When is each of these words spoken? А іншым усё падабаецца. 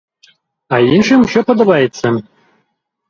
А 0.77 0.79
іншым 0.95 1.25
усё 1.27 1.43
падабаецца. 1.49 2.07